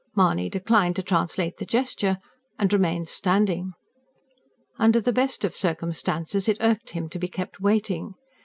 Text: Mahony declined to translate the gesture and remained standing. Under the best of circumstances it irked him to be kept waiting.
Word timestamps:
Mahony 0.15 0.49
declined 0.49 0.95
to 0.95 1.03
translate 1.03 1.57
the 1.57 1.63
gesture 1.65 2.17
and 2.57 2.73
remained 2.73 3.07
standing. 3.07 3.73
Under 4.79 4.99
the 4.99 5.13
best 5.13 5.45
of 5.45 5.55
circumstances 5.55 6.49
it 6.49 6.57
irked 6.59 6.89
him 6.97 7.07
to 7.09 7.19
be 7.19 7.27
kept 7.27 7.61
waiting. 7.61 8.15